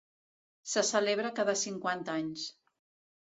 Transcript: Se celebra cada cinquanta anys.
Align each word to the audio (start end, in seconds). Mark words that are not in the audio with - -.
Se 0.71 0.83
celebra 0.87 1.31
cada 1.41 1.55
cinquanta 1.65 2.15
anys. 2.23 2.47